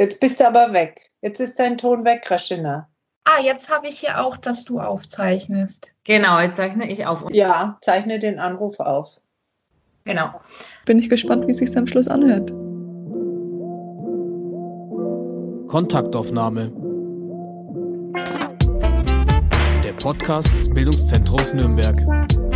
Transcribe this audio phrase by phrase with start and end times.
[0.00, 1.10] Jetzt bist du aber weg.
[1.20, 2.88] Jetzt ist dein Ton weg, Raschina.
[3.24, 5.92] Ah, jetzt habe ich hier auch, dass du aufzeichnest.
[6.04, 7.26] Genau, jetzt zeichne ich auf.
[7.32, 9.08] Ja, zeichne den Anruf auf.
[10.04, 10.40] Genau.
[10.86, 12.50] Bin ich gespannt, wie es sich am Schluss anhört.
[15.68, 16.72] Kontaktaufnahme.
[19.84, 22.49] Der Podcast des Bildungszentrums Nürnberg.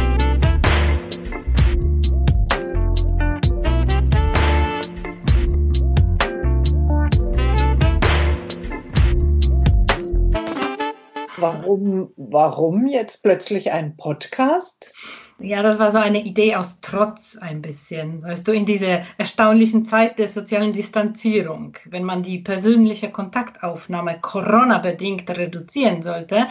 [11.74, 14.92] Warum, warum jetzt plötzlich ein Podcast?
[15.40, 18.22] Ja, das war so eine Idee aus Trotz ein bisschen.
[18.22, 25.28] Weißt du, in dieser erstaunlichen Zeit der sozialen Distanzierung, wenn man die persönliche Kontaktaufnahme Corona-bedingt
[25.30, 26.46] reduzieren sollte,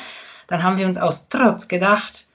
[0.48, 2.28] dann haben wir uns aus Trotz gedacht,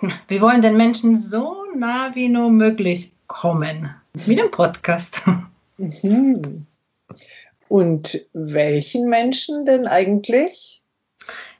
[0.28, 3.92] wir wollen den Menschen so nah wie nur möglich kommen.
[4.26, 5.22] Mit dem Podcast.
[5.78, 6.66] Mhm.
[7.68, 10.81] Und welchen Menschen denn eigentlich?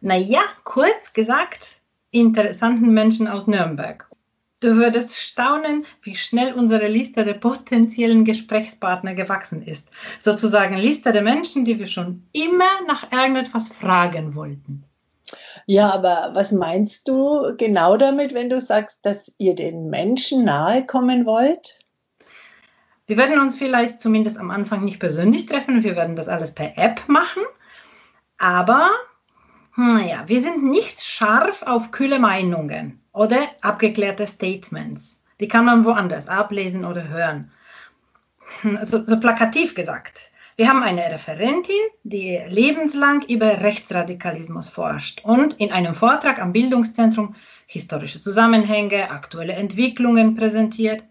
[0.05, 4.11] Naja, kurz gesagt, interessanten Menschen aus Nürnberg.
[4.59, 9.89] Du würdest staunen, wie schnell unsere Liste der potenziellen Gesprächspartner gewachsen ist.
[10.19, 14.83] Sozusagen Liste der Menschen, die wir schon immer nach irgendetwas fragen wollten.
[15.67, 20.85] Ja, aber was meinst du genau damit, wenn du sagst, dass ihr den Menschen nahe
[20.85, 21.79] kommen wollt?
[23.07, 25.85] Wir werden uns vielleicht zumindest am Anfang nicht persönlich treffen.
[25.85, 27.43] Wir werden das alles per App machen.
[28.39, 28.91] Aber
[29.77, 35.23] naja, wir sind nicht scharf auf kühle Meinungen oder abgeklärte Statements.
[35.41, 37.51] Die kann man woanders ablesen oder hören.
[38.83, 40.31] So, so plakativ gesagt.
[40.57, 47.35] Wir haben eine Referentin, die lebenslang über Rechtsradikalismus forscht und in einem Vortrag am Bildungszentrum
[47.67, 51.05] historische Zusammenhänge, aktuelle Entwicklungen präsentiert.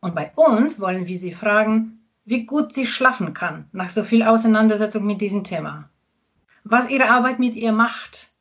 [0.00, 4.22] Und bei uns wollen wir sie fragen, wie gut sie schlafen kann nach so viel
[4.22, 5.90] Auseinandersetzung mit diesem Thema.
[6.64, 8.32] Was ihre Arbeit mit ihr macht,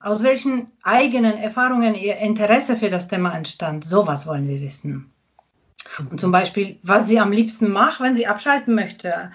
[0.00, 5.12] aus welchen eigenen Erfahrungen ihr Interesse für das Thema entstand, sowas wollen wir wissen.
[6.10, 9.32] Und zum Beispiel, was sie am liebsten macht, wenn sie abschalten möchte.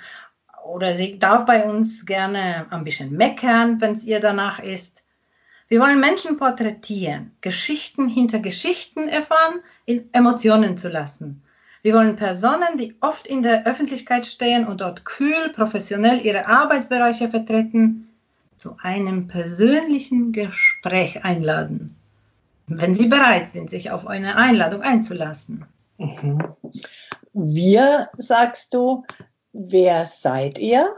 [0.63, 5.03] Oder sie darf bei uns gerne ein bisschen meckern, wenn es ihr danach ist.
[5.68, 11.44] Wir wollen Menschen porträtieren, Geschichten hinter Geschichten erfahren, in Emotionen zu lassen.
[11.84, 17.30] Wir wollen Personen, die oft in der Öffentlichkeit stehen und dort kühl, professionell ihre Arbeitsbereiche
[17.30, 18.08] vertreten,
[18.56, 21.96] zu einem persönlichen Gespräch einladen,
[22.68, 25.66] wenn sie bereit sind, sich auf eine Einladung einzulassen.
[25.97, 26.44] Mhm.
[27.34, 29.03] Wir, sagst du,
[29.52, 30.96] wer seid ihr?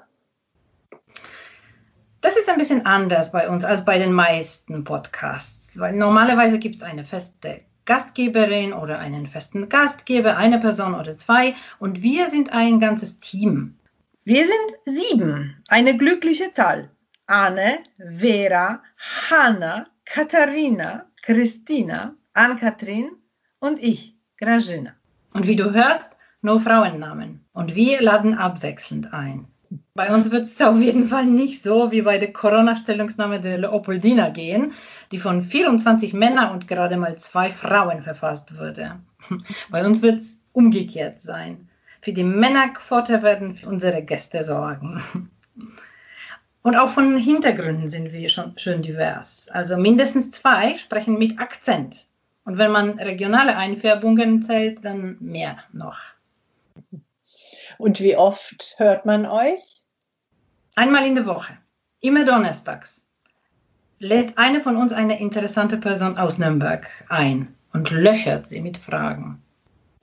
[2.20, 6.78] Das ist ein bisschen anders bei uns als bei den meisten Podcasts, weil normalerweise gibt
[6.78, 12.54] es eine feste Gastgeberin oder einen festen Gastgeber, eine Person oder zwei und wir sind
[12.54, 13.78] ein ganzes Team.
[14.24, 16.90] Wir sind sieben, eine glückliche Zahl.
[17.28, 18.82] Anne, Vera,
[19.30, 23.12] Hanna, Katharina, Christina, Ann-Kathrin
[23.60, 24.94] und ich, Grażyna.
[25.34, 27.46] Und wie du hörst, nur Frauennamen.
[27.54, 29.48] Und wir laden abwechselnd ein.
[29.96, 34.30] Bei uns wird es auf jeden Fall nicht so wie bei der Corona-Stellungnahme der Leopoldina
[34.30, 34.74] gehen,
[35.12, 39.00] die von 24 Männern und gerade mal zwei Frauen verfasst wurde.
[39.70, 41.70] Bei uns wird es umgekehrt sein.
[42.02, 45.02] Für die Männerquote werden unsere Gäste sorgen.
[46.64, 49.50] Und auch von Hintergründen sind wir schon schön divers.
[49.50, 52.06] Also mindestens zwei sprechen mit Akzent.
[52.46, 56.00] Und wenn man regionale Einfärbungen zählt, dann mehr noch.
[57.78, 59.82] Und wie oft hört man euch?
[60.76, 61.58] Einmal in der Woche,
[62.00, 63.06] immer donnerstags,
[64.00, 69.42] lädt eine von uns eine interessante Person aus Nürnberg ein und löchert sie mit Fragen.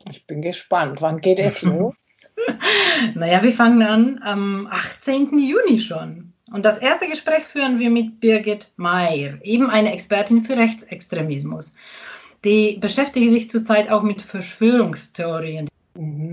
[0.09, 1.03] Ich bin gespannt.
[1.03, 1.95] Wann geht es los?
[3.15, 5.39] naja, wir fangen an am 18.
[5.39, 6.33] Juni schon.
[6.53, 11.73] Und das erste Gespräch führen wir mit Birgit Mayer, eben eine Expertin für Rechtsextremismus.
[12.45, 15.69] Die beschäftigt sich zurzeit auch mit Verschwörungstheorien.
[15.95, 16.30] Mhm.